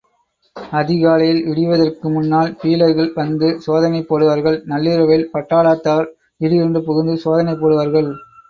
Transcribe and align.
அதிகாலையில் 0.71 1.41
விடிவதற்கு 1.47 2.07
முன்னால் 2.13 2.49
பீலர்கள் 2.61 3.11
வந்து 3.19 3.49
சோதனை 3.67 4.01
போடுவார்கள் 4.03 4.59
நள்ளிரவில் 4.73 5.29
பட்டளாத்தார் 5.33 6.11
திடீரென்று 6.41 6.81
புகுந்து 6.83 7.15
சோதனை 7.25 7.55
போடுவார்கள். 7.55 8.09